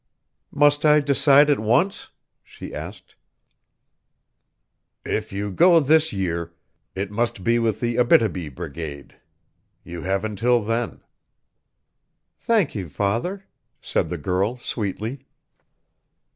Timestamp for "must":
0.49-0.83, 7.11-7.43